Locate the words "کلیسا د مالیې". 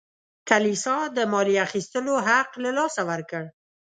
0.49-1.63